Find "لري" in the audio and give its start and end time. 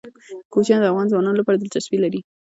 2.03-2.19